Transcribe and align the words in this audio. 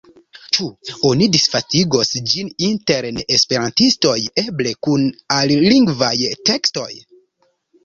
Ĉu 0.55 0.63
oni 1.09 1.27
disvastigos 1.35 2.11
ĝin 2.31 2.49
inter 2.69 3.09
neesperantistoj, 3.19 4.15
eble 4.47 4.75
kun 4.89 5.07
alilingvaj 5.39 6.13
tekstoj? 6.51 6.91